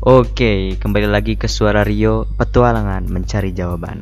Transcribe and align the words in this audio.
Oke, 0.00 0.80
kembali 0.80 1.12
lagi 1.12 1.36
ke 1.36 1.44
Suara 1.44 1.84
Rio, 1.84 2.24
petualangan 2.24 3.04
mencari 3.04 3.52
jawaban. 3.52 4.00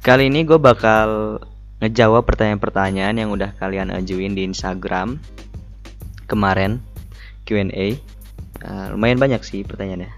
Kali 0.00 0.32
ini 0.32 0.48
gue 0.48 0.56
bakal 0.56 1.36
ngejawab 1.84 2.24
pertanyaan-pertanyaan 2.24 3.20
yang 3.20 3.28
udah 3.28 3.52
kalian 3.60 3.92
ajuin 3.92 4.32
di 4.32 4.48
Instagram 4.48 5.20
kemarin 6.24 6.80
Q&A. 7.44 8.00
Uh, 8.64 8.96
lumayan 8.96 9.20
banyak 9.20 9.44
sih 9.44 9.60
pertanyaannya. 9.60 10.08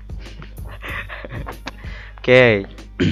Oke, 2.23 2.71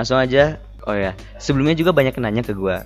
langsung 0.00 0.16
aja. 0.16 0.56
Oh 0.88 0.96
ya, 0.96 1.12
sebelumnya 1.36 1.76
juga 1.76 1.92
banyak 1.92 2.16
nanya 2.16 2.40
ke 2.40 2.56
gue. 2.56 2.80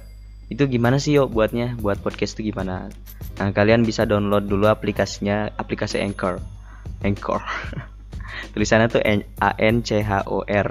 Itu 0.50 0.66
gimana 0.66 0.98
sih 0.98 1.14
yuk 1.14 1.30
buatnya? 1.30 1.78
Buat 1.78 2.02
podcast 2.02 2.34
itu 2.34 2.50
gimana? 2.50 2.91
Nah, 3.38 3.55
kalian 3.55 3.87
bisa 3.87 4.10
download 4.10 4.50
dulu 4.50 4.66
aplikasinya, 4.66 5.55
aplikasi 5.55 6.02
Anchor. 6.02 6.55
Anchor. 7.05 7.42
Tulisannya 8.52 8.88
tuh 8.88 9.02
A 9.41 9.50
N 9.60 9.84
C 9.84 10.00
H 10.00 10.24
O 10.28 10.45
R 10.45 10.68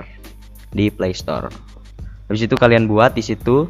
di 0.74 0.90
Play 0.90 1.14
Store. 1.14 1.50
Habis 2.26 2.50
itu 2.50 2.56
kalian 2.58 2.90
buat 2.90 3.14
di 3.14 3.22
situ. 3.22 3.70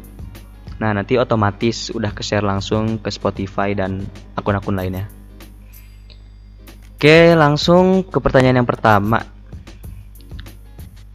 Nah, 0.76 0.92
nanti 0.92 1.16
otomatis 1.16 1.88
udah 1.92 2.12
ke-share 2.12 2.44
langsung 2.44 3.00
ke 3.00 3.08
Spotify 3.08 3.72
dan 3.72 4.04
akun-akun 4.36 4.76
lainnya. 4.76 5.08
Oke, 6.96 7.32
langsung 7.36 8.04
ke 8.04 8.20
pertanyaan 8.20 8.64
yang 8.64 8.68
pertama. 8.68 9.24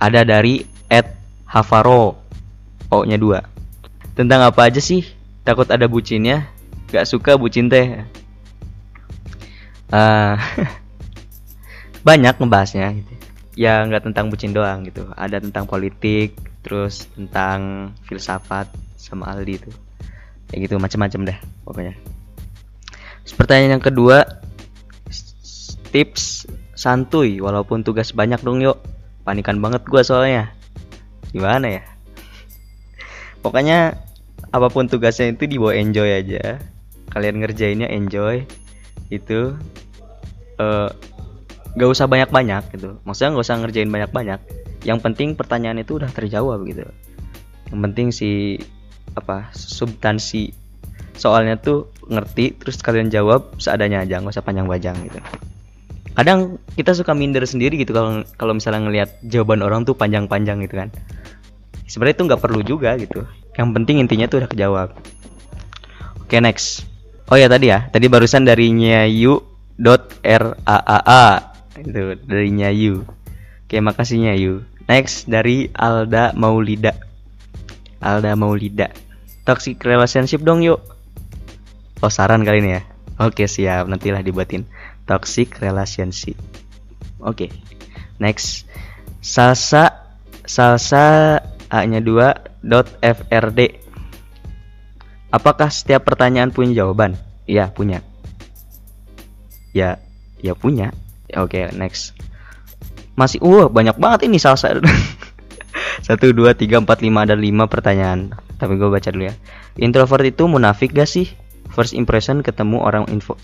Ada 0.02 0.26
dari 0.26 0.66
Ed 0.90 1.14
Havaro. 1.46 2.18
O-nya 2.92 3.18
2. 3.18 4.18
Tentang 4.18 4.46
apa 4.46 4.68
aja 4.70 4.82
sih? 4.82 5.06
Takut 5.42 5.66
ada 5.70 5.86
bucinnya? 5.90 6.50
Gak 6.92 7.08
suka 7.08 7.38
bucin 7.40 7.70
teh. 7.70 8.04
Uh, 9.90 10.36
banyak 12.02 12.36
ngebahasnya 12.38 12.88
gitu. 12.98 13.14
Ya 13.58 13.84
nggak 13.86 14.10
tentang 14.10 14.32
bucin 14.32 14.56
doang 14.56 14.88
gitu. 14.88 15.06
Ada 15.14 15.42
tentang 15.42 15.70
politik 15.70 16.38
terus 16.62 17.10
tentang 17.14 17.92
filsafat 18.06 18.70
sama 18.98 19.30
Aldi 19.34 19.54
itu. 19.58 19.72
Kayak 20.50 20.60
gitu 20.70 20.76
macam-macam 20.78 21.20
deh 21.34 21.38
pokoknya. 21.64 21.94
Pertanyaan 23.32 23.80
yang 23.80 23.84
kedua 23.84 24.28
tips 25.92 26.48
santuy 26.74 27.40
walaupun 27.40 27.86
tugas 27.86 28.12
banyak 28.12 28.42
dong 28.42 28.60
yuk. 28.64 28.80
Panikan 29.22 29.62
banget 29.62 29.86
gua 29.86 30.02
soalnya. 30.02 30.50
Gimana 31.30 31.80
ya? 31.80 31.84
Pokoknya 33.46 33.98
apa 34.52 34.68
pun 34.68 34.90
tugasnya 34.90 35.32
itu 35.32 35.46
dibawa 35.48 35.78
enjoy 35.78 36.10
aja. 36.10 36.58
Kalian 37.14 37.40
ngerjainnya 37.40 37.88
enjoy. 37.88 38.44
Itu 39.14 39.56
uh, 40.58 40.90
gak 41.76 41.90
usah 41.90 42.08
banyak-banyak 42.08 42.64
gitu. 42.76 43.00
Maksudnya 43.08 43.36
gak 43.36 43.46
usah 43.48 43.58
ngerjain 43.62 43.92
banyak-banyak. 43.92 44.40
Yang 44.84 45.00
penting 45.06 45.30
pertanyaan 45.38 45.80
itu 45.80 46.02
udah 46.02 46.10
terjawab 46.10 46.66
gitu. 46.68 46.84
Yang 47.72 47.80
penting 47.88 48.08
si 48.12 48.60
apa 49.12 49.52
substansi 49.52 50.56
soalnya 51.20 51.60
tuh 51.60 51.92
ngerti 52.08 52.56
terus 52.56 52.80
kalian 52.80 53.12
jawab 53.12 53.54
seadanya 53.60 54.02
aja 54.02 54.24
nggak 54.24 54.34
usah 54.34 54.46
panjang-panjang 54.46 54.96
gitu. 55.06 55.20
Kadang 56.12 56.60
kita 56.76 56.92
suka 56.92 57.16
minder 57.16 57.44
sendiri 57.48 57.80
gitu 57.80 57.96
kalau 57.96 58.26
kalau 58.36 58.54
misalnya 58.58 58.82
ngelihat 58.88 59.10
jawaban 59.24 59.64
orang 59.64 59.88
tuh 59.88 59.96
panjang-panjang 59.96 60.64
gitu 60.66 60.76
kan. 60.82 60.90
Sebenarnya 61.88 62.16
itu 62.20 62.24
nggak 62.26 62.42
perlu 62.42 62.60
juga 62.64 62.96
gitu. 63.00 63.24
Yang 63.56 63.70
penting 63.76 63.96
intinya 64.02 64.26
tuh 64.28 64.44
udah 64.44 64.50
kejawab. 64.50 64.90
Oke 66.24 66.36
okay, 66.36 66.40
next. 66.44 66.88
Oh 67.32 67.38
ya 67.40 67.48
tadi 67.48 67.72
ya. 67.72 67.88
Tadi 67.92 68.08
barusan 68.12 68.44
dari 68.44 68.72
nyayu 68.72 69.40
dot 69.80 70.20
r 70.24 70.56
a 70.68 70.78
a 70.80 70.98
a 71.06 71.51
itu 71.80 72.20
dari 72.28 72.50
Nyayu. 72.52 73.08
Oke 73.68 73.80
makasih 73.80 74.20
Nyayu. 74.20 74.68
Next 74.92 75.32
dari 75.32 75.72
Alda 75.72 76.36
Maulida. 76.36 76.98
Alda 78.04 78.36
Maulida. 78.36 78.92
Toxic 79.48 79.80
relationship 79.80 80.44
dong 80.44 80.60
yuk. 80.60 80.84
Oh 82.04 82.12
saran 82.12 82.44
kali 82.44 82.60
ini 82.60 82.76
ya? 82.76 82.82
Oke 83.22 83.48
siap. 83.48 83.88
Nantilah 83.88 84.26
dibuatin. 84.26 84.68
Toxic 85.08 85.56
relationship. 85.64 86.36
Oke. 87.24 87.48
Next. 88.20 88.68
Salsa 89.22 90.12
salsa 90.44 91.40
a 91.70 91.78
nya 91.86 92.02
2 92.02 92.66
dot 92.66 92.90
frd 93.00 93.60
apakah 95.32 95.70
setiap 95.72 96.04
pertanyaan 96.04 96.52
punya 96.52 96.84
jawaban? 96.84 97.16
Iya 97.46 97.72
punya. 97.72 98.04
Ya 99.72 100.02
ya 100.42 100.58
punya 100.58 100.92
Oke, 101.40 101.64
okay, 101.64 101.76
next. 101.76 102.18
Masih 103.16 103.40
uh 103.44 103.68
banyak 103.68 103.96
banget 103.96 104.28
ini 104.28 104.40
salsa. 104.40 104.76
Satu, 106.08 106.34
dua, 106.36 106.58
tiga, 106.58 106.82
empat, 106.82 107.00
lima 107.00 107.24
ada 107.24 107.38
lima 107.38 107.70
pertanyaan. 107.70 108.36
Tapi 108.60 108.76
gue 108.76 108.90
baca 108.90 109.10
dulu 109.10 109.30
ya. 109.30 109.36
Introvert 109.80 110.26
itu 110.28 110.44
munafik 110.50 110.92
gak 110.92 111.08
sih? 111.08 111.32
First 111.72 111.96
impression 111.96 112.44
ketemu 112.44 112.84
orang 112.84 113.08
info 113.08 113.40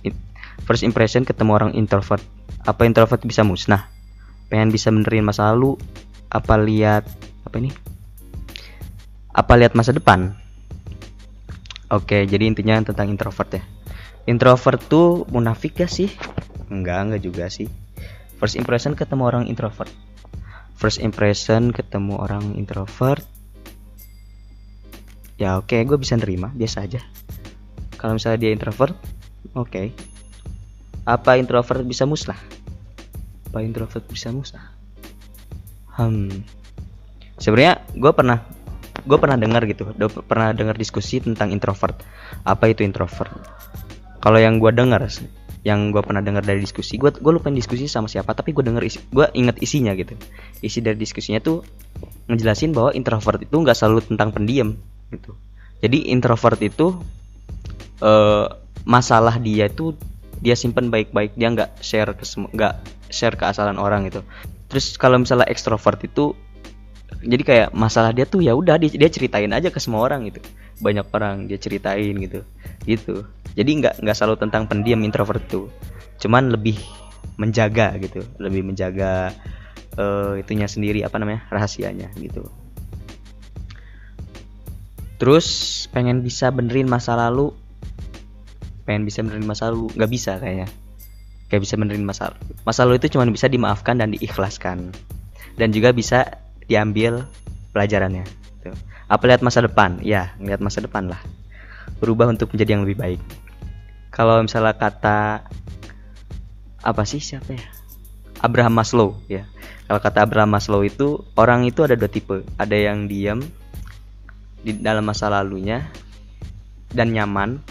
First 0.67 0.83
impression 0.83 1.23
ketemu 1.23 1.51
orang 1.55 1.71
introvert. 1.77 2.19
Apa 2.67 2.83
introvert 2.83 3.23
bisa 3.23 3.47
musnah? 3.47 3.87
Pengen 4.51 4.73
bisa 4.73 4.91
benerin 4.91 5.23
masa 5.23 5.53
lalu? 5.53 5.79
Apa 6.27 6.59
lihat 6.59 7.07
apa 7.47 7.55
ini? 7.63 7.71
Apa 9.31 9.55
lihat 9.55 9.77
masa 9.77 9.95
depan? 9.95 10.35
Oke, 11.87 12.27
jadi 12.27 12.43
intinya 12.43 12.83
tentang 12.83 13.07
introvert 13.07 13.47
ya. 13.47 13.63
Introvert 14.27 14.83
tuh 14.91 15.23
munafik 15.31 15.79
gak 15.79 15.87
sih? 15.87 16.11
Enggak 16.67 16.99
enggak 17.07 17.21
juga 17.23 17.45
sih. 17.47 17.67
First 18.37 18.59
impression 18.59 18.93
ketemu 18.93 19.23
orang 19.25 19.43
introvert. 19.49 19.89
First 20.77 21.01
impression 21.01 21.73
ketemu 21.73 22.21
orang 22.21 22.53
introvert 22.53 23.25
ya 25.37 25.61
oke 25.61 25.69
okay, 25.69 25.85
gue 25.85 25.97
bisa 25.97 26.17
nerima 26.17 26.49
biasa 26.53 26.85
aja. 26.85 27.01
Kalau 27.97 28.17
misalnya 28.17 28.39
dia 28.41 28.51
introvert 28.53 28.93
oke. 29.53 29.69
Okay. 29.69 29.87
apa 31.07 31.39
introvert 31.39 31.87
bisa 31.87 32.03
musnah? 32.03 32.35
Apa 33.47 33.63
introvert 33.63 34.03
bisa 34.11 34.27
musnah? 34.27 34.75
Hmm. 35.95 36.43
Sebenarnya 37.39 37.79
gue 37.95 38.11
pernah 38.11 38.43
gue 39.07 39.17
pernah 39.17 39.39
dengar 39.39 39.63
gitu 39.71 39.87
pernah 40.27 40.51
dengar 40.51 40.75
diskusi 40.75 41.23
tentang 41.23 41.55
introvert. 41.55 42.03
Apa 42.43 42.67
itu 42.67 42.83
introvert? 42.83 43.31
Kalau 44.19 44.35
yang 44.35 44.59
gue 44.59 44.73
dengar 44.75 45.07
yang 45.67 45.91
gue 45.91 45.99
pernah 45.99 46.23
dengar 46.23 46.47
dari 46.47 46.63
diskusi 46.63 46.95
gue 46.95 47.11
gue 47.11 47.33
lupa 47.35 47.51
diskusi 47.51 47.91
sama 47.91 48.07
siapa 48.07 48.31
tapi 48.31 48.55
gue 48.55 48.63
denger 48.63 48.87
isi 48.87 49.03
gue 49.11 49.27
inget 49.35 49.59
isinya 49.59 49.91
gitu. 49.99 50.15
Isi 50.63 50.79
dari 50.79 50.95
diskusinya 50.95 51.43
tuh 51.43 51.67
ngejelasin 52.31 52.71
bahwa 52.71 52.95
introvert 52.95 53.43
itu 53.43 53.51
nggak 53.51 53.75
selalu 53.75 53.99
tentang 54.07 54.31
pendiam 54.31 54.79
gitu. 55.11 55.35
Jadi 55.83 56.07
introvert 56.07 56.55
itu 56.63 56.95
uh, 57.99 58.47
masalah 58.87 59.35
dia 59.43 59.67
itu 59.67 59.91
dia 60.39 60.55
simpen 60.55 60.87
baik-baik 60.87 61.35
dia 61.35 61.51
nggak 61.51 61.83
share 61.83 62.15
ke 62.15 62.23
nggak 62.23 62.73
share 63.11 63.35
ke 63.35 63.43
asalan 63.43 63.75
orang 63.75 64.07
gitu. 64.07 64.23
Terus 64.71 64.95
kalau 64.95 65.19
misalnya 65.19 65.51
ekstrovert 65.51 65.99
itu 66.07 66.31
jadi 67.27 67.43
kayak 67.43 67.67
masalah 67.75 68.15
dia 68.15 68.23
tuh 68.23 68.39
ya 68.39 68.55
udah 68.55 68.79
dia, 68.79 68.87
dia 68.93 69.09
ceritain 69.11 69.51
aja 69.51 69.67
ke 69.67 69.83
semua 69.83 70.07
orang 70.07 70.31
gitu. 70.31 70.39
Banyak 70.79 71.11
orang 71.11 71.51
dia 71.51 71.59
ceritain 71.59 72.15
gitu 72.15 72.47
gitu 72.87 73.27
jadi 73.57 73.71
nggak 73.81 74.05
nggak 74.05 74.15
selalu 74.15 74.37
tentang 74.37 74.69
pendiam 74.69 75.01
introvert 75.01 75.41
itu 75.41 75.65
cuman 76.21 76.53
lebih 76.53 76.77
menjaga 77.41 77.97
gitu 77.97 78.21
lebih 78.37 78.61
menjaga 78.61 79.33
uh, 79.97 80.37
itunya 80.39 80.69
sendiri 80.69 81.01
apa 81.03 81.17
namanya 81.19 81.43
rahasianya 81.49 82.13
gitu. 82.21 82.45
Terus 85.17 85.47
pengen 85.89 86.21
bisa 86.21 86.53
benerin 86.53 86.85
masa 86.85 87.17
lalu. 87.17 87.51
Pengen 88.85 89.03
bisa 89.03 89.25
benerin 89.25 89.49
masa 89.49 89.73
lalu. 89.73 89.89
Nggak 89.97 90.11
bisa 90.13 90.31
kayaknya. 90.37 90.69
Kayak 91.49 91.61
bisa 91.65 91.75
benerin 91.79 92.05
masa 92.05 92.31
lalu 92.31 92.39
masa 92.67 92.79
lalu 92.85 92.95
itu 93.01 93.07
cuma 93.17 93.25
bisa 93.25 93.49
dimaafkan 93.49 93.97
dan 93.97 94.13
diikhlaskan. 94.13 94.93
Dan 95.57 95.73
juga 95.73 95.89
bisa 95.91 96.37
diambil 96.69 97.25
pelajarannya. 97.73 98.23
Apa 99.09 99.23
lihat 99.25 99.41
masa 99.41 99.65
depan? 99.65 99.97
Ya 100.05 100.37
ngeliat 100.37 100.61
masa 100.61 100.85
depan 100.85 101.09
lah. 101.09 101.19
Berubah 101.97 102.29
untuk 102.29 102.53
menjadi 102.53 102.77
yang 102.77 102.85
lebih 102.85 103.01
baik 103.01 103.21
kalau 104.17 104.41
misalnya 104.41 104.73
kata 104.73 105.45
apa 106.81 107.03
sih 107.05 107.21
siapa 107.21 107.53
ya? 107.53 107.61
Abraham 108.41 108.81
Maslow 108.81 109.21
ya. 109.29 109.45
Kalau 109.85 110.01
kata 110.01 110.25
Abraham 110.25 110.57
Maslow 110.57 110.81
itu 110.81 111.21
orang 111.37 111.69
itu 111.69 111.85
ada 111.85 111.93
dua 111.93 112.09
tipe. 112.09 112.41
Ada 112.57 112.73
yang 112.73 113.05
diam 113.05 113.45
di 114.65 114.73
dalam 114.73 115.05
masa 115.05 115.29
lalunya 115.29 115.85
dan 116.89 117.13
nyaman. 117.13 117.61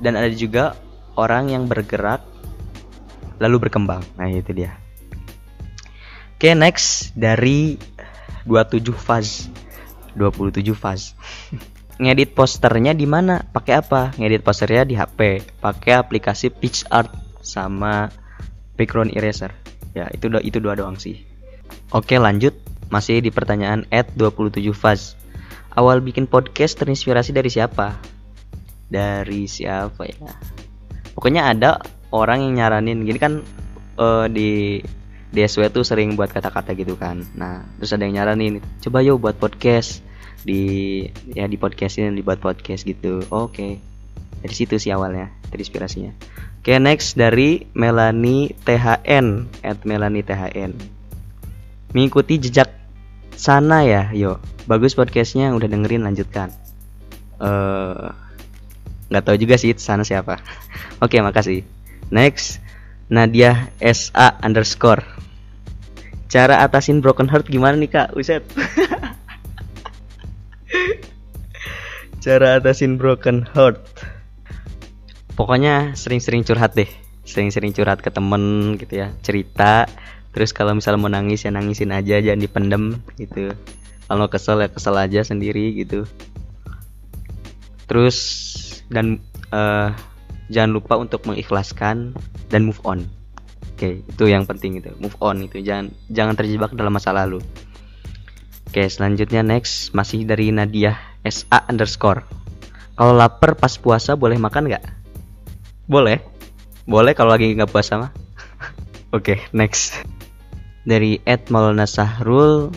Dan 0.00 0.16
ada 0.16 0.32
juga 0.32 0.80
orang 1.12 1.52
yang 1.52 1.68
bergerak 1.68 2.24
lalu 3.36 3.68
berkembang. 3.68 4.00
Nah 4.16 4.32
itu 4.32 4.48
dia. 4.56 4.72
Oke 6.40 6.56
next 6.56 7.12
dari 7.12 7.76
27 8.48 8.96
faz. 8.96 9.52
27 10.16 10.72
faz 10.72 11.12
ngedit 12.00 12.32
posternya 12.32 12.96
di 12.96 13.04
mana? 13.04 13.44
Pakai 13.44 13.80
apa? 13.80 14.14
Ngedit 14.16 14.40
posternya 14.40 14.84
di 14.88 14.94
HP, 14.96 15.44
pakai 15.60 15.98
aplikasi 15.98 16.48
PixArt 16.48 17.12
sama 17.42 18.08
background 18.78 19.12
eraser. 19.12 19.52
ya 19.92 20.08
itu 20.08 20.32
do 20.32 20.40
itu 20.40 20.56
dua 20.56 20.72
doang 20.72 20.96
sih. 20.96 21.20
Oke 21.92 22.16
lanjut. 22.16 22.56
Masih 22.88 23.24
di 23.24 23.32
pertanyaan 23.32 23.88
at 23.88 24.08
27 24.16 24.72
faz. 24.76 25.16
Awal 25.72 26.04
bikin 26.04 26.28
podcast 26.28 26.76
terinspirasi 26.76 27.32
dari 27.32 27.48
siapa? 27.48 27.96
Dari 28.88 29.48
siapa 29.48 30.04
ya? 30.04 30.32
Pokoknya 31.16 31.48
ada 31.48 31.80
orang 32.12 32.44
yang 32.44 32.60
nyaranin 32.60 33.04
gini 33.08 33.16
kan 33.20 33.40
uh, 33.96 34.28
di 34.28 34.80
DSW 35.32 35.72
tuh 35.72 35.84
sering 35.84 36.12
buat 36.12 36.28
kata-kata 36.28 36.76
gitu 36.76 36.96
kan. 37.00 37.24
Nah 37.32 37.64
terus 37.80 37.96
ada 37.96 38.04
yang 38.04 38.20
nyaranin 38.20 38.60
coba 38.84 39.00
yuk 39.00 39.24
buat 39.24 39.40
podcast 39.40 40.04
di 40.42 41.06
ya 41.32 41.46
di 41.46 41.56
podcastin 41.58 42.18
dibuat 42.18 42.42
podcast 42.42 42.82
gitu. 42.86 43.22
Oke. 43.30 43.54
Okay. 43.54 43.72
dari 44.42 44.58
situ 44.58 44.74
sih 44.74 44.90
awalnya 44.90 45.30
terinspirasinya. 45.54 46.18
Oke 46.58 46.74
okay, 46.74 46.82
next 46.82 47.14
dari 47.14 47.70
Melani 47.78 48.50
THN 48.66 49.46
at 49.62 49.86
Melani 49.86 50.26
THN 50.26 51.02
mengikuti 51.94 52.40
jejak 52.40 52.72
sana 53.36 53.84
ya 53.86 54.10
yo. 54.10 54.40
Bagus 54.66 54.96
podcastnya 54.96 55.52
udah 55.52 55.68
dengerin 55.68 56.02
lanjutkan. 56.02 56.50
Uh, 57.38 58.10
nggak 59.12 59.24
tahu 59.28 59.36
juga 59.38 59.54
sih 59.60 59.76
sana 59.76 60.02
siapa. 60.02 60.40
Oke 61.04 61.18
okay, 61.18 61.20
makasih. 61.20 61.60
Next 62.10 62.58
Nadia 63.12 63.70
SA 63.78 64.40
underscore. 64.40 65.04
Cara 66.32 66.64
atasin 66.64 67.04
broken 67.04 67.28
heart 67.28 67.44
gimana 67.46 67.76
nih 67.76 67.92
kak? 67.92 68.08
Uset 68.16 68.40
Cara 72.22 72.62
atasin 72.62 73.02
broken 73.02 73.42
heart. 73.50 73.82
Pokoknya 75.34 75.98
sering-sering 75.98 76.46
curhat 76.46 76.78
deh. 76.78 76.86
Sering-sering 77.26 77.74
curhat 77.74 77.98
ke 77.98 78.14
temen 78.14 78.78
gitu 78.78 79.02
ya. 79.02 79.10
Cerita. 79.26 79.90
Terus 80.30 80.54
kalau 80.54 80.78
misalnya 80.78 81.02
mau 81.02 81.10
nangis 81.10 81.42
ya 81.42 81.50
nangisin 81.50 81.90
aja. 81.90 82.22
Jangan 82.22 82.38
dipendem 82.38 82.84
gitu. 83.18 83.50
Kalau 84.06 84.30
kesel 84.30 84.62
ya 84.62 84.70
kesel 84.70 84.94
aja 85.02 85.26
sendiri 85.26 85.74
gitu. 85.74 86.06
Terus 87.90 88.18
Dan 88.86 89.18
uh, 89.50 89.90
Jangan 90.46 90.70
lupa 90.78 91.02
untuk 91.02 91.26
mengikhlaskan 91.26 92.14
Dan 92.46 92.70
move 92.70 92.78
on. 92.86 93.02
Oke, 93.74 94.06
itu 94.06 94.24
yang 94.30 94.46
penting 94.46 94.78
itu. 94.78 94.94
Move 95.02 95.18
on 95.18 95.42
itu. 95.42 95.58
Jangan 95.58 95.90
jangan 96.06 96.38
terjebak 96.38 96.70
dalam 96.78 96.94
masa 96.94 97.10
lalu. 97.10 97.42
Oke, 98.72 98.88
selanjutnya 98.88 99.44
next 99.44 99.92
masih 99.92 100.24
dari 100.24 100.48
Nadia 100.48 100.96
SA 101.28 101.68
underscore. 101.68 102.24
Kalau 102.96 103.12
lapar 103.12 103.52
pas 103.52 103.76
puasa 103.76 104.16
boleh 104.16 104.40
makan 104.40 104.72
nggak? 104.72 104.84
Boleh. 105.84 106.24
Boleh 106.88 107.12
kalau 107.12 107.36
lagi 107.36 107.52
nggak 107.52 107.68
puasa 107.68 108.00
mah. 108.00 108.16
Oke, 109.16 109.44
next. 109.52 110.00
Dari 110.88 111.20
Ed 111.28 111.52
Maulana 111.52 111.84
Sahrul. 111.84 112.72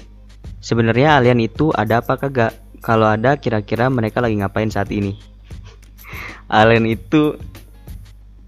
Sebenarnya 0.60 1.16
alien 1.16 1.40
itu 1.40 1.72
ada 1.72 2.04
apa 2.04 2.20
kagak? 2.20 2.60
Kalau 2.84 3.08
ada 3.08 3.40
kira-kira 3.40 3.88
mereka 3.88 4.20
lagi 4.20 4.36
ngapain 4.36 4.68
saat 4.68 4.92
ini? 4.92 5.16
alien 6.52 6.92
itu 6.92 7.40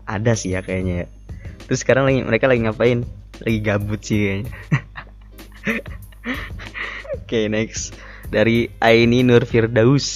ada 0.04 0.36
sih 0.36 0.52
ya 0.52 0.64
kayaknya 0.64 1.04
ya 1.04 1.08
terus 1.68 1.84
sekarang 1.84 2.08
lagi 2.08 2.24
mereka 2.24 2.48
lagi 2.48 2.64
ngapain 2.64 3.04
lagi 3.44 3.60
gabut 3.60 4.00
sih 4.00 4.20
kayaknya 4.24 4.52
oke 7.28 7.36
okay, 7.36 7.52
next 7.52 7.92
dari 8.32 8.72
Aini 8.80 9.20
Nur 9.20 9.44
Firdaus 9.44 10.08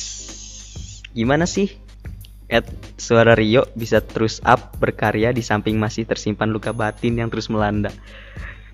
gimana 1.11 1.43
sih 1.43 1.75
At 2.51 2.67
suara 2.99 3.31
Rio 3.31 3.67
bisa 3.79 4.03
terus 4.03 4.43
up 4.43 4.75
berkarya 4.75 5.31
di 5.31 5.39
samping 5.39 5.79
masih 5.79 6.03
tersimpan 6.03 6.51
luka 6.51 6.75
batin 6.75 7.15
yang 7.15 7.31
terus 7.31 7.47
melanda. 7.47 7.95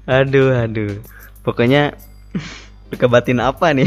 Aduh, 0.09 0.49
aduh. 0.65 0.97
Pokoknya 1.45 1.93
luka 2.89 3.05
batin 3.05 3.37
apa 3.37 3.77
nih? 3.77 3.85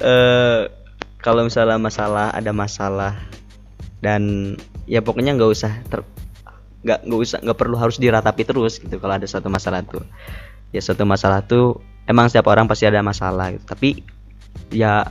uh, 0.00 0.64
kalau 1.24 1.44
misalnya 1.44 1.76
masalah 1.76 2.32
ada 2.32 2.56
masalah 2.56 3.20
dan 4.00 4.56
ya 4.88 5.04
pokoknya 5.04 5.36
nggak 5.36 5.52
usah 5.52 5.84
ter, 5.84 6.00
nggak 6.88 7.04
nggak 7.04 7.20
usah 7.20 7.38
nggak 7.44 7.58
perlu 7.60 7.76
harus 7.76 8.00
diratapi 8.00 8.48
terus 8.48 8.80
gitu 8.80 8.96
kalau 8.96 9.16
ada 9.16 9.28
suatu 9.28 9.48
masalah 9.48 9.80
tuh 9.84 10.04
ya 10.72 10.84
suatu 10.84 11.08
masalah 11.08 11.40
tuh 11.48 11.80
emang 12.08 12.28
setiap 12.28 12.48
orang 12.52 12.68
pasti 12.68 12.84
ada 12.88 13.00
masalah 13.00 13.52
gitu. 13.54 13.64
Tapi 13.64 13.88
ya 14.72 15.04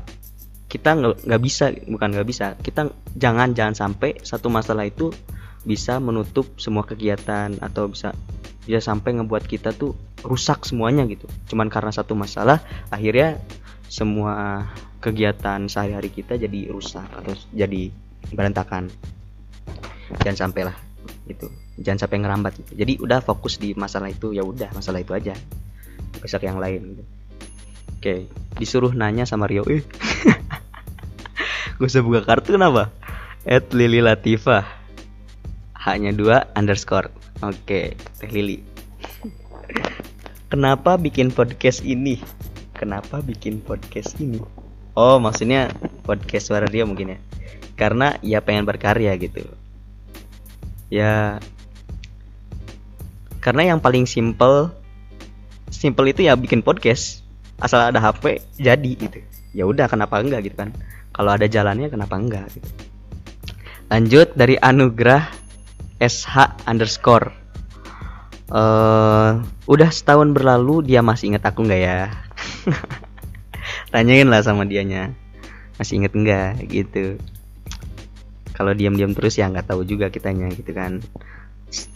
kita 0.69 0.97
nggak 0.97 1.41
bisa 1.41 1.69
bukan 1.89 2.09
nggak 2.13 2.27
bisa. 2.27 2.57
Kita 2.57 2.89
jangan 3.13 3.53
jangan 3.53 3.75
sampai 3.77 4.21
satu 4.25 4.49
masalah 4.49 4.89
itu 4.89 5.13
bisa 5.63 6.01
menutup 6.01 6.59
semua 6.59 6.83
kegiatan 6.83 7.55
atau 7.61 7.87
bisa 7.87 8.11
bisa 8.63 8.79
sampai 8.79 9.19
ngebuat 9.19 9.43
kita 9.45 9.75
tuh 9.75 9.93
rusak 10.23 10.65
semuanya 10.65 11.05
gitu. 11.05 11.29
Cuman 11.51 11.69
karena 11.69 11.91
satu 11.93 12.15
masalah 12.17 12.63
akhirnya 12.89 13.37
semua 13.91 14.65
kegiatan 15.03 15.67
sehari-hari 15.67 16.09
kita 16.09 16.39
jadi 16.39 16.71
rusak 16.71 17.05
atau 17.05 17.35
jadi 17.51 17.91
berantakan. 18.31 18.89
Jangan 20.23 20.49
sampai 20.49 20.61
lah 20.71 20.77
gitu. 21.27 21.51
Jangan 21.73 22.05
sampai 22.05 22.17
ngerambat 22.21 22.53
gitu. 22.61 22.71
jadi 22.77 22.93
udah 23.01 23.19
fokus 23.25 23.57
di 23.57 23.73
masalah 23.73 24.13
itu 24.13 24.29
ya 24.29 24.45
udah 24.45 24.69
masalah 24.77 25.01
itu 25.01 25.09
aja 25.17 25.33
besok 26.21 26.45
yang 26.45 26.61
lain 26.61 26.93
gitu. 26.93 27.03
oke 27.97 28.15
disuruh 28.59 28.93
nanya 28.93 29.25
sama 29.25 29.49
Rio. 29.49 29.65
Eh 29.65 29.81
gue 31.77 31.87
usah 31.89 32.05
buka 32.05 32.21
kartu 32.21 32.53
kenapa? 32.53 32.93
At 33.43 33.73
Lili 33.73 33.99
Latifah. 33.99 34.63
Hanya 35.83 36.15
dua 36.15 36.47
underscore. 36.55 37.11
Oke 37.43 37.97
teh 37.97 38.29
Lili. 38.31 38.63
Kenapa 40.47 40.95
bikin 41.01 41.33
podcast 41.33 41.81
ini? 41.81 42.21
Kenapa 42.77 43.19
bikin 43.25 43.59
podcast 43.59 44.15
ini? 44.21 44.39
Oh 44.93 45.17
maksudnya 45.17 45.73
podcast 46.05 46.53
suara 46.53 46.69
dia 46.69 46.85
mungkin 46.85 47.17
ya. 47.17 47.19
Karena 47.73 48.15
ya 48.21 48.39
pengen 48.39 48.69
berkarya 48.69 49.17
gitu. 49.17 49.43
Ya 50.93 51.41
karena 53.43 53.75
yang 53.75 53.83
paling 53.83 54.07
simple 54.07 54.71
simple 55.83 56.07
itu 56.07 56.23
ya 56.23 56.39
bikin 56.39 56.63
podcast. 56.63 57.27
Asal 57.59 57.91
ada 57.91 57.99
HP 57.99 58.39
jadi 58.55 58.91
gitu. 58.95 59.19
Ya 59.51 59.67
udah 59.67 59.91
kenapa 59.91 60.23
enggak 60.23 60.47
gitu 60.47 60.55
kan? 60.55 60.71
Kalau 61.11 61.35
ada 61.35 61.43
jalannya 61.43 61.91
kenapa 61.91 62.15
enggak 62.15 62.47
gitu. 62.55 62.71
Lanjut 63.91 64.31
dari 64.31 64.55
anugerah 64.55 65.27
sh 65.99 66.39
underscore. 66.63 67.35
Uh, 68.47 69.43
udah 69.67 69.89
setahun 69.91 70.31
berlalu 70.31 70.87
dia 70.87 71.03
masih 71.03 71.35
inget 71.35 71.43
aku 71.43 71.67
nggak 71.67 71.81
ya? 71.83 71.99
Tanyain 73.91 74.31
lah 74.31 74.39
sama 74.39 74.63
dianya. 74.63 75.11
Masih 75.75 75.99
inget 75.99 76.15
enggak? 76.15 76.63
Gitu. 76.71 77.19
Kalau 78.55 78.71
diam-diam 78.71 79.11
terus 79.11 79.35
ya 79.35 79.51
nggak 79.51 79.67
tahu 79.67 79.83
juga 79.83 80.07
kitanya 80.07 80.47
gitu 80.55 80.71
kan 80.71 81.03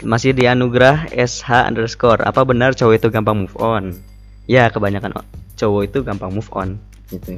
masih 0.01 0.33
di 0.33 0.49
anugerah 0.49 1.13
SH 1.13 1.69
underscore. 1.69 2.25
Apa 2.25 2.43
benar 2.43 2.73
cowok 2.73 2.95
itu 2.97 3.07
gampang 3.13 3.45
move 3.45 3.57
on? 3.61 3.93
Ya 4.49 4.69
kebanyakan 4.73 5.21
cowok 5.57 5.81
itu 5.89 5.99
gampang 6.01 6.33
move 6.33 6.49
on. 6.53 6.81
Gitu. 7.09 7.37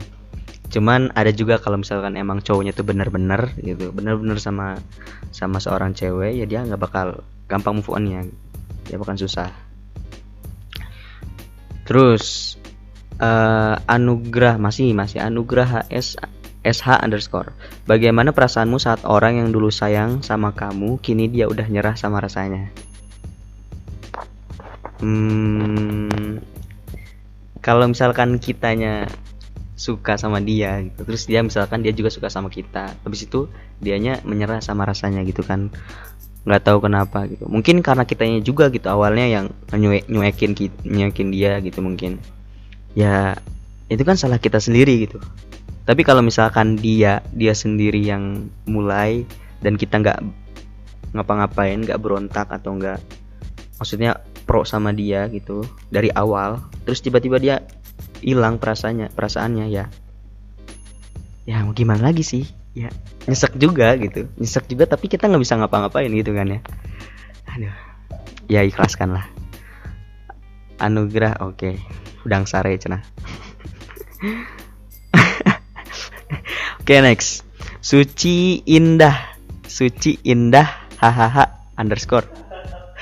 Cuman 0.70 1.10
ada 1.18 1.34
juga 1.34 1.58
kalau 1.58 1.82
misalkan 1.82 2.14
emang 2.16 2.46
cowoknya 2.46 2.72
itu 2.78 2.86
benar-benar 2.86 3.58
gitu 3.58 3.90
benar-benar 3.90 4.38
sama 4.38 4.78
sama 5.34 5.58
seorang 5.58 5.98
cewek 5.98 6.38
ya 6.38 6.46
dia 6.46 6.62
nggak 6.62 6.78
bakal 6.78 7.26
gampang 7.50 7.82
move 7.82 7.90
on 7.90 8.04
ya 8.06 8.22
ya 8.88 8.96
bukan 9.02 9.18
susah. 9.18 9.50
Terus 11.90 12.56
uh, 13.18 13.82
anugerah 13.90 14.62
masih 14.62 14.94
masih 14.94 15.20
anugerah 15.20 15.90
HS 15.90 16.22
SH 16.60 17.00
underscore. 17.00 17.56
Bagaimana 17.88 18.36
perasaanmu 18.36 18.84
saat 18.84 19.08
orang 19.08 19.40
yang 19.40 19.50
dulu 19.56 19.72
sayang 19.72 20.20
sama 20.20 20.52
kamu 20.52 21.00
Kini 21.00 21.32
dia 21.32 21.48
udah 21.48 21.64
nyerah 21.72 21.96
sama 21.96 22.20
rasanya? 22.20 22.68
Hmm 25.00 26.44
Kalau 27.64 27.88
misalkan 27.88 28.36
kitanya 28.44 29.08
suka 29.80 30.20
sama 30.20 30.44
dia 30.44 30.84
gitu 30.84 31.08
Terus 31.08 31.24
dia 31.24 31.40
misalkan 31.40 31.80
dia 31.80 31.96
juga 31.96 32.12
suka 32.12 32.28
sama 32.28 32.52
kita 32.52 32.92
Habis 33.08 33.32
itu 33.32 33.48
dianya 33.80 34.20
menyerah 34.28 34.60
sama 34.60 34.84
rasanya 34.84 35.24
gitu 35.24 35.40
kan? 35.48 35.72
Nggak 36.44 36.64
tahu 36.68 36.84
kenapa 36.84 37.24
gitu. 37.32 37.48
Mungkin 37.48 37.80
karena 37.80 38.04
kitanya 38.04 38.44
juga 38.44 38.68
gitu 38.68 38.92
awalnya 38.92 39.28
yang 39.28 39.46
nyuekin 40.12 40.56
nyuekin 40.84 41.30
dia 41.32 41.60
gitu 41.64 41.80
mungkin. 41.80 42.20
Ya 42.96 43.40
itu 43.88 44.04
kan 44.04 44.20
salah 44.20 44.40
kita 44.40 44.60
sendiri 44.60 45.08
gitu 45.08 45.24
tapi 45.90 46.06
kalau 46.06 46.22
misalkan 46.22 46.78
dia 46.78 47.26
dia 47.34 47.58
sendiri 47.58 47.98
yang 47.98 48.46
mulai 48.70 49.26
dan 49.66 49.74
kita 49.74 49.98
nggak 49.98 50.22
ngapa-ngapain 51.18 51.82
nggak 51.82 51.98
berontak 51.98 52.46
atau 52.54 52.78
nggak 52.78 53.02
maksudnya 53.82 54.22
pro 54.46 54.62
sama 54.62 54.94
dia 54.94 55.26
gitu 55.34 55.66
dari 55.90 56.14
awal 56.14 56.62
terus 56.86 57.02
tiba-tiba 57.02 57.42
dia 57.42 57.66
hilang 58.22 58.62
perasaannya 58.62 59.10
perasaannya 59.18 59.66
ya. 59.74 59.90
Ya 61.50 61.66
mau 61.66 61.74
gimana 61.74 62.14
lagi 62.14 62.22
sih? 62.22 62.46
Ya 62.78 62.94
nyesek 63.26 63.58
juga 63.58 63.98
gitu. 63.98 64.30
Nyesek 64.38 64.70
juga 64.70 64.86
tapi 64.86 65.10
kita 65.10 65.26
nggak 65.26 65.42
bisa 65.42 65.58
ngapa-ngapain 65.58 66.14
gitu 66.14 66.38
kan 66.38 66.54
ya. 66.54 66.60
Aduh. 67.58 67.74
Ya 68.46 68.62
ikhlaskan 68.62 69.18
lah. 69.18 69.26
Anugerah 70.78 71.42
oke. 71.42 71.58
Okay. 71.58 71.76
udang 72.28 72.44
sare 72.44 72.76
cenah 72.76 73.00
oke 76.30 76.82
okay, 76.86 77.02
next. 77.02 77.44
Suci 77.80 78.62
indah. 78.66 79.38
Suci 79.66 80.20
indah 80.26 80.68
hahaha 81.00 81.70
underscore. 81.80 82.28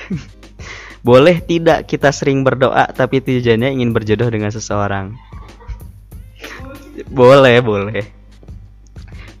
Boleh 1.08 1.40
tidak 1.40 1.86
kita 1.86 2.10
sering 2.10 2.42
berdoa 2.42 2.90
tapi 2.90 3.22
tujuannya 3.22 3.74
ingin 3.74 3.94
berjodoh 3.94 4.28
dengan 4.28 4.50
seseorang? 4.50 5.14
Boleh 7.08 7.62
boleh. 7.62 8.04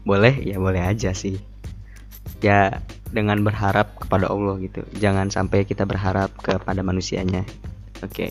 Boleh? 0.06 0.34
Ya 0.40 0.56
boleh 0.62 0.80
aja 0.80 1.10
sih. 1.12 1.42
Ya 2.40 2.80
dengan 3.10 3.42
berharap 3.42 3.98
kepada 3.98 4.30
Allah 4.30 4.56
gitu. 4.62 4.86
Jangan 4.96 5.28
sampai 5.34 5.66
kita 5.66 5.82
berharap 5.84 6.30
kepada 6.38 6.80
manusianya. 6.86 7.42
Oke. 8.00 8.14
Okay. 8.14 8.30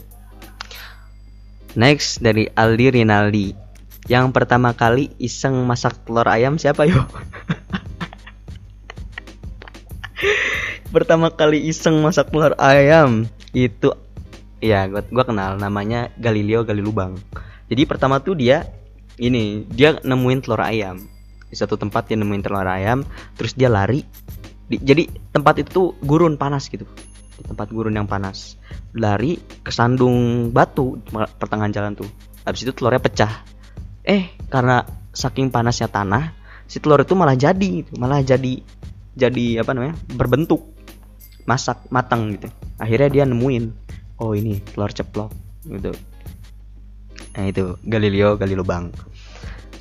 next 1.78 2.26
dari 2.26 2.50
Aldi 2.50 2.98
Rinaldi 2.98 3.67
yang 4.08 4.32
pertama 4.32 4.72
kali 4.72 5.12
iseng 5.20 5.68
masak 5.68 6.00
telur 6.08 6.24
ayam 6.32 6.56
siapa 6.56 6.88
yo? 6.88 7.04
Pertama 10.96 11.28
kali 11.36 11.68
iseng 11.68 12.00
masak 12.00 12.32
telur 12.32 12.56
ayam 12.56 13.28
itu 13.52 13.92
ya 14.64 14.88
gua, 14.88 15.04
gua 15.12 15.28
kenal 15.28 15.60
namanya 15.60 16.08
Galileo 16.16 16.64
Galilubang. 16.64 17.20
Jadi 17.68 17.84
pertama 17.84 18.24
tuh 18.24 18.40
dia 18.40 18.64
ini 19.20 19.68
dia 19.68 20.00
nemuin 20.00 20.40
telur 20.40 20.64
ayam. 20.64 21.04
Di 21.52 21.56
satu 21.60 21.76
tempat 21.76 22.08
dia 22.08 22.16
nemuin 22.16 22.48
telur 22.48 22.64
ayam 22.64 23.04
terus 23.36 23.60
dia 23.60 23.68
lari. 23.68 24.08
Di, 24.72 24.80
jadi 24.80 25.04
tempat 25.36 25.68
itu 25.68 26.00
gurun 26.00 26.40
panas 26.40 26.72
gitu. 26.72 26.88
Di 27.36 27.44
tempat 27.44 27.68
gurun 27.76 27.92
yang 27.92 28.08
panas. 28.08 28.56
Lari 28.96 29.36
ke 29.68 29.72
sandung 29.76 30.48
batu 30.56 30.96
pertengahan 31.12 31.76
jalan 31.76 31.92
tuh. 32.00 32.08
Habis 32.48 32.64
itu 32.64 32.72
telurnya 32.72 33.04
pecah 33.04 33.57
eh 34.08 34.32
karena 34.48 34.88
saking 35.12 35.52
panasnya 35.52 35.92
tanah 35.92 36.32
si 36.64 36.80
telur 36.80 37.04
itu 37.04 37.12
malah 37.12 37.36
jadi 37.36 37.84
malah 38.00 38.24
jadi 38.24 38.64
jadi 39.20 39.46
apa 39.60 39.76
namanya 39.76 40.00
berbentuk 40.16 40.64
masak 41.44 41.84
matang 41.92 42.40
gitu. 42.40 42.48
Akhirnya 42.80 43.10
dia 43.12 43.24
nemuin 43.28 43.76
oh 44.24 44.32
ini 44.32 44.64
telur 44.64 44.96
ceplok 44.96 45.36
gitu. 45.68 45.92
Nah 47.36 47.46
itu 47.46 47.76
Galileo 47.84 48.40
Galileo 48.40 48.64
Bang 48.64 48.96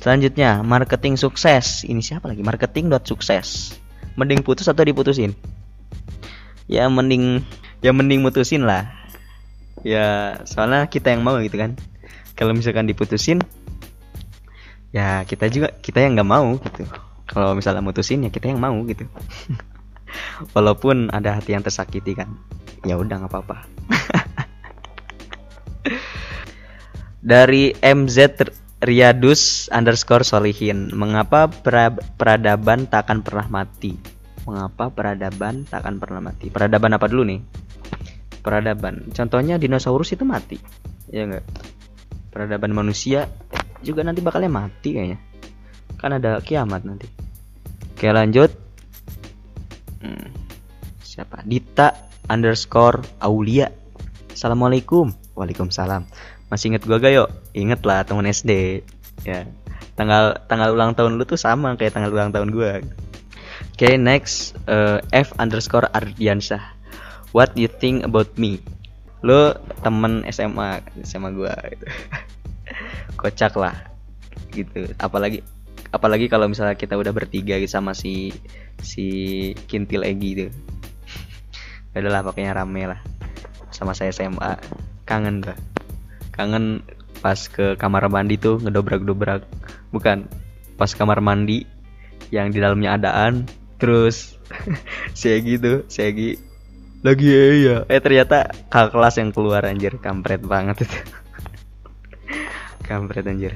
selanjutnya 0.03 0.59
marketing 0.63 1.15
sukses. 1.15 1.87
Ini 1.87 2.03
siapa 2.03 2.27
lagi? 2.27 2.43
marketing 2.43 2.91
dot 2.91 3.07
sukses. 3.07 3.75
Mending 4.19 4.43
putus 4.43 4.67
atau 4.67 4.83
diputusin? 4.83 5.35
Ya 6.67 6.89
mending 6.91 7.43
ya 7.79 7.95
mending 7.95 8.23
mutusin 8.23 8.67
lah. 8.67 8.91
Ya 9.85 10.39
soalnya 10.43 10.89
kita 10.91 11.15
yang 11.15 11.23
mau 11.23 11.37
gitu 11.39 11.55
kan. 11.55 11.79
Kalau 12.33 12.51
misalkan 12.53 12.89
diputusin 12.89 13.41
ya 14.91 15.23
kita 15.27 15.47
juga 15.51 15.71
kita 15.79 16.03
yang 16.03 16.17
nggak 16.17 16.29
mau 16.29 16.57
gitu. 16.59 16.83
Kalau 17.27 17.53
misalnya 17.55 17.83
mutusin 17.83 18.23
ya 18.23 18.31
kita 18.31 18.47
yang 18.51 18.59
mau 18.59 18.75
gitu. 18.87 19.03
Walaupun 20.55 21.11
ada 21.11 21.35
hati 21.35 21.53
yang 21.55 21.63
tersakiti 21.63 22.15
kan. 22.15 22.31
Ya 22.87 22.95
udah 22.95 23.19
nggak 23.19 23.31
apa-apa. 23.31 23.57
Dari 27.31 27.75
MZ 27.83 28.47
Riadus 28.77 29.73
underscore 29.73 30.23
Solihin 30.23 30.93
mengapa 30.93 31.49
pra 31.49 31.91
peradaban 31.91 32.87
takkan 32.87 33.25
pernah 33.25 33.49
mati? 33.49 33.97
Mengapa 34.47 34.87
peradaban 34.93 35.67
takkan 35.67 35.99
pernah 35.99 36.23
mati? 36.23 36.47
Peradaban 36.47 36.95
apa 36.95 37.11
dulu 37.11 37.27
nih? 37.27 37.41
Peradaban. 38.39 39.11
Contohnya 39.11 39.59
dinosaurus 39.59 40.15
itu 40.15 40.23
mati 40.23 40.55
ya 41.11 41.23
enggak 41.23 41.45
peradaban 42.31 42.71
manusia 42.75 43.31
juga 43.81 44.01
nanti 44.05 44.21
bakalnya 44.23 44.51
mati 44.51 44.95
kayaknya. 44.95 45.19
Kan 45.97 46.17
ada 46.17 46.41
kiamat 46.41 46.85
nanti. 46.85 47.09
Oke 47.97 48.09
lanjut. 48.13 48.53
Hmm, 50.01 50.29
siapa? 51.01 51.41
Dita 51.41 51.93
underscore 52.29 53.01
Aulia. 53.23 53.73
Assalamualaikum. 54.29 55.09
Waalaikumsalam. 55.33 56.05
Masih 56.53 56.71
inget 56.71 56.85
gua 56.85 57.01
gak 57.01 57.13
yuk? 57.13 57.29
Inget 57.57 57.81
lah 57.83 58.05
temen 58.05 58.29
SD 58.29 58.85
ya. 59.25 59.49
Tanggal 59.97 60.45
tanggal 60.45 60.77
ulang 60.77 60.93
tahun 60.93 61.17
lu 61.17 61.25
tuh 61.25 61.41
sama 61.41 61.73
kayak 61.73 61.97
tanggal 61.97 62.13
ulang 62.13 62.29
tahun 62.29 62.53
gua. 62.53 62.79
Oke 63.73 63.89
okay, 63.89 63.93
next 63.97 64.53
uh, 64.69 65.01
F 65.09 65.33
underscore 65.41 65.89
Ardiansyah. 65.89 66.61
What 67.33 67.57
you 67.57 67.69
think 67.69 68.05
about 68.05 68.37
me? 68.37 68.61
Lu 69.25 69.57
temen 69.81 70.21
SMA 70.29 70.85
SMA 71.01 71.29
gua 71.33 71.57
gitu 71.73 71.85
kocak 73.17 73.53
lah 73.57 73.75
gitu. 74.53 74.89
Apalagi 74.97 75.43
apalagi 75.91 76.27
kalau 76.27 76.51
misalnya 76.51 76.75
kita 76.75 76.99
udah 76.99 77.13
bertiga 77.15 77.57
gitu 77.57 77.71
sama 77.71 77.95
si 77.95 78.33
si 78.81 79.07
kintil 79.67 80.05
Egi 80.05 80.29
itu. 80.33 80.47
Adalah 81.97 82.25
pokoknya 82.25 82.57
rame 82.57 82.83
lah. 82.89 82.99
Sama 83.73 83.93
saya 83.93 84.13
SMA 84.13 84.57
kangen 85.07 85.43
gak 85.43 85.59
kangen 86.33 86.83
pas 87.17 87.49
ke 87.49 87.73
kamar 87.77 88.09
mandi 88.09 88.37
tuh 88.37 88.61
ngedobrak-dobrak. 88.61 89.45
Bukan 89.89 90.29
pas 90.77 90.91
kamar 90.93 91.21
mandi 91.23 91.65
yang 92.29 92.53
di 92.53 92.61
dalamnya 92.61 92.97
adaan. 92.97 93.49
Terus 93.77 94.37
si 95.17 95.33
Egi 95.33 95.57
tuh 95.61 95.85
si 95.89 96.01
Egi 96.05 96.29
lagi 97.05 97.29
ya, 97.29 97.45
ya? 97.53 97.77
Eh 97.93 98.01
ternyata 98.01 98.49
kakak 98.73 98.97
kelas 98.97 99.15
yang 99.21 99.29
keluar 99.29 99.61
anjir. 99.65 100.01
Kampret 100.01 100.41
banget 100.41 100.85
itu 100.85 100.97
kampret 102.87 103.27
anjir. 103.27 103.53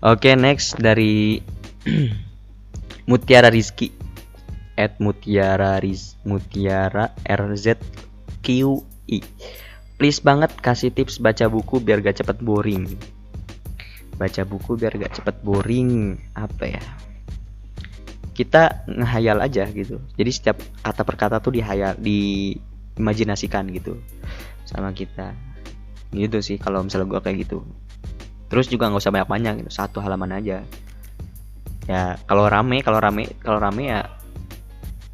Oke 0.00 0.32
okay, 0.32 0.34
next 0.34 0.80
dari 0.80 1.44
Mutiara 3.08 3.52
Rizky. 3.52 3.92
At 4.80 4.96
Mutiara 4.96 5.76
Riz 5.76 6.16
Mutiara 6.24 7.12
RZ 7.28 7.76
QI 8.40 9.20
please 10.00 10.24
banget 10.24 10.56
kasih 10.56 10.88
tips 10.88 11.20
baca 11.20 11.44
buku 11.52 11.84
biar 11.84 12.00
gak 12.00 12.24
cepet 12.24 12.40
boring. 12.40 12.88
Baca 14.16 14.42
buku 14.48 14.80
biar 14.80 14.96
gak 14.96 15.20
cepet 15.20 15.36
boring. 15.44 16.16
Apa 16.32 16.64
ya? 16.72 16.84
Kita 18.32 18.88
ngehayal 18.88 19.44
aja 19.44 19.68
gitu. 19.68 20.00
Jadi 20.16 20.30
setiap 20.32 20.56
kata 20.80 21.04
per 21.04 21.20
kata 21.20 21.36
tuh 21.44 21.52
dihayal 21.52 22.00
diimajinasikan 22.00 23.68
gitu 23.76 24.00
sama 24.64 24.96
kita. 24.96 25.36
Gitu 26.16 26.40
sih 26.40 26.56
kalau 26.56 26.80
misalnya 26.80 27.12
gue 27.12 27.20
kayak 27.20 27.38
gitu 27.44 27.60
terus 28.50 28.66
juga 28.66 28.90
nggak 28.90 29.00
usah 29.00 29.14
banyak 29.14 29.30
banyak 29.30 29.54
gitu 29.64 29.70
satu 29.70 30.02
halaman 30.02 30.34
aja. 30.34 30.66
Ya 31.86 32.18
kalau 32.26 32.50
rame 32.50 32.82
kalau 32.82 32.98
rame 32.98 33.30
kalau 33.40 33.62
rame 33.62 33.88
ya 33.88 34.00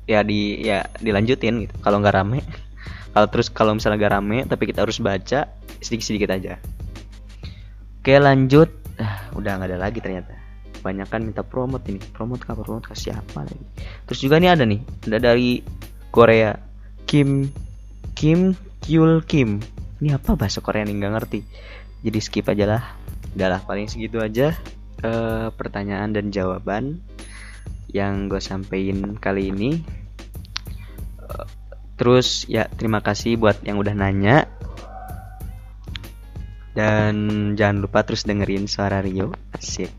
ya 0.09 0.25
di 0.25 0.65
ya 0.65 0.89
dilanjutin 0.99 1.69
gitu. 1.69 1.75
Kalau 1.85 2.01
nggak 2.01 2.17
rame 2.17 2.41
kalau 3.13 3.29
terus 3.29 3.53
kalau 3.53 3.77
misalnya 3.77 4.01
nggak 4.01 4.15
rame 4.17 4.39
tapi 4.49 4.65
kita 4.73 4.83
harus 4.89 4.97
baca 4.99 5.53
sedikit 5.85 6.07
sedikit 6.09 6.31
aja. 6.33 6.57
Oke 8.01 8.17
lanjut. 8.17 8.73
Ah, 8.97 9.29
udah 9.37 9.61
nggak 9.61 9.77
ada 9.77 9.79
lagi 9.79 10.01
ternyata. 10.01 10.33
Banyak 10.81 11.07
kan 11.13 11.21
minta 11.21 11.45
promote 11.45 11.85
ini. 11.93 12.01
Promote 12.01 12.49
kah 12.49 12.57
promote 12.57 12.89
ke 12.89 12.97
siapa 12.97 13.45
lagi? 13.45 13.67
Terus 14.09 14.19
juga 14.25 14.41
nih 14.41 14.57
ada 14.57 14.65
nih. 14.65 14.81
Ada 15.13 15.19
dari 15.21 15.61
Korea. 16.09 16.57
Kim 17.05 17.53
Kim 18.17 18.57
Kyul 18.81 19.21
Kim. 19.29 19.61
Ini 20.01 20.17
apa 20.17 20.33
bahasa 20.39 20.65
Korea 20.65 20.89
nih? 20.89 20.97
Nggak 20.97 21.13
ngerti 21.21 21.41
jadi 22.07 22.19
skip 22.23 22.47
aja 22.47 22.79
lah. 22.79 22.83
Udahlah 23.35 23.67
paling 23.67 23.91
segitu 23.91 24.23
aja 24.23 24.55
uh, 25.03 25.51
pertanyaan 25.51 26.15
dan 26.15 26.31
jawaban 26.31 27.03
yang 27.91 28.31
gue 28.31 28.39
sampein 28.39 29.19
kali 29.19 29.51
ini. 29.51 29.83
Uh, 31.19 31.47
terus 31.99 32.47
ya 32.47 32.71
terima 32.71 33.03
kasih 33.03 33.35
buat 33.35 33.59
yang 33.67 33.83
udah 33.83 33.99
nanya. 33.99 34.47
Dan 36.79 37.57
jangan 37.59 37.83
lupa 37.83 38.07
terus 38.07 38.23
dengerin 38.23 38.71
suara 38.71 39.03
Rio. 39.03 39.35
Asik. 39.51 39.91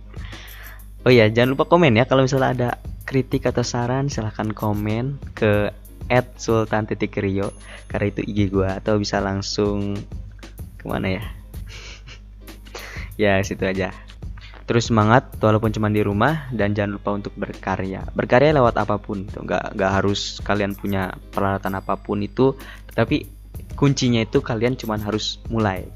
Oh 1.04 1.12
ya 1.12 1.28
jangan 1.28 1.60
lupa 1.60 1.68
komen 1.68 2.00
ya. 2.00 2.08
Kalau 2.08 2.24
misalnya 2.24 2.56
ada 2.56 2.70
kritik 3.04 3.44
atau 3.52 3.68
saran 3.68 4.08
silahkan 4.08 4.56
komen 4.56 5.20
ke 5.36 5.76
at 6.08 6.40
karena 6.40 8.06
itu 8.08 8.22
IG 8.24 8.40
gue 8.48 8.64
atau 8.68 8.96
bisa 8.96 9.20
langsung 9.20 10.00
ke 10.80 10.86
mana 10.88 11.20
ya 11.20 11.24
ya 13.18 13.42
situ 13.44 13.66
aja. 13.66 13.92
Terus 14.68 14.92
semangat 14.92 15.32
walaupun 15.40 15.72
cuma 15.72 15.88
di 15.88 16.04
rumah 16.04 16.52
dan 16.52 16.76
jangan 16.76 17.00
lupa 17.00 17.16
untuk 17.16 17.32
berkarya. 17.40 18.04
Berkarya 18.12 18.52
lewat 18.52 18.76
apa 18.76 19.00
pun 19.00 19.24
itu. 19.24 19.40
Nggak 19.40 19.80
nggak 19.80 19.92
harus 19.92 20.44
kalian 20.44 20.76
punya 20.76 21.16
peralatan 21.32 21.80
apa 21.80 21.96
pun 21.96 22.20
itu 22.20 22.52
tapi 22.92 23.32
kuncinya 23.80 24.20
itu 24.20 24.44
kalian 24.44 24.76
cuma 24.76 25.00
harus 25.00 25.40
mulai. 25.48 25.88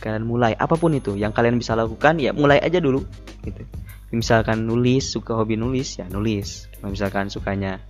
Kalian 0.00 0.24
mulai 0.24 0.56
apa 0.56 0.72
pun 0.80 0.96
itu 0.96 1.20
yang 1.20 1.36
kalian 1.36 1.60
bisa 1.60 1.76
lakukan 1.76 2.16
ya 2.16 2.32
mulai 2.32 2.64
aja 2.64 2.80
dulu 2.80 3.04
gitu. 3.44 3.60
Misalkan 4.08 4.64
nulis 4.64 5.12
suka 5.12 5.36
hobi 5.36 5.60
nulis 5.60 6.00
ya 6.00 6.08
nulis. 6.08 6.72
Misalkan 6.80 7.28
sukanya 7.28 7.84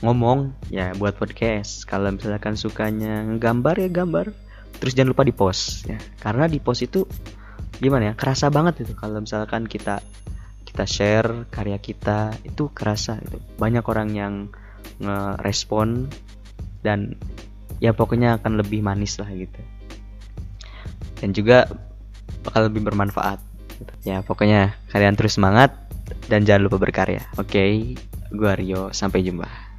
ngomong 0.00 0.56
ya 0.72 0.96
buat 0.96 1.20
podcast. 1.20 1.84
Kalau 1.84 2.08
misalkan 2.16 2.56
sukanya 2.56 3.28
gambar 3.36 3.76
ya 3.76 3.88
gambar. 3.92 4.32
Terus 4.80 4.96
jangan 4.96 5.12
lupa 5.12 5.28
di 5.28 5.36
post 5.36 5.84
ya. 5.84 6.00
Karena 6.16 6.48
di 6.48 6.56
post 6.64 6.80
itu 6.88 7.04
gimana 7.78 8.12
ya 8.12 8.14
kerasa 8.18 8.52
banget 8.52 8.84
itu. 8.84 8.92
Kalau 8.98 9.22
misalkan 9.22 9.64
kita 9.64 10.02
kita 10.66 10.84
share 10.88 11.48
karya 11.52 11.76
kita 11.76 12.32
itu 12.44 12.72
kerasa 12.72 13.20
itu 13.20 13.36
banyak 13.60 13.84
orang 13.84 14.08
yang 14.12 14.34
ngerespon 15.00 16.08
dan 16.80 17.16
ya 17.78 17.92
pokoknya 17.92 18.40
akan 18.40 18.60
lebih 18.60 18.80
manis 18.84 19.20
lah 19.20 19.28
gitu. 19.32 19.60
Dan 21.20 21.32
juga 21.36 21.70
bakal 22.42 22.68
lebih 22.72 22.82
bermanfaat 22.90 23.38
ya 24.06 24.22
pokoknya 24.22 24.78
kalian 24.90 25.14
terus 25.14 25.38
semangat 25.38 25.74
dan 26.26 26.44
jangan 26.44 26.66
lupa 26.66 26.82
berkarya. 26.82 27.24
Oke 27.38 27.48
okay? 27.48 27.70
gua 28.32 28.56
Rio. 28.56 28.90
Sampai 28.90 29.22
jumpa 29.22 29.71